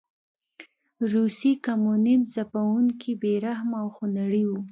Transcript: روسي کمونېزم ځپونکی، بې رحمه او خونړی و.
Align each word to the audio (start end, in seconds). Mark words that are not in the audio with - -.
روسي 1.11 1.51
کمونېزم 1.65 2.29
ځپونکی، 2.33 3.11
بې 3.21 3.33
رحمه 3.45 3.77
او 3.83 3.87
خونړی 3.95 4.43
و. 4.47 4.51